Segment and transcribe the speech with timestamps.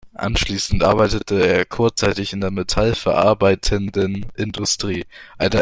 [0.15, 5.05] Anschließend arbeitete er kurzzeitig in der metallverarbeitenden Industrie.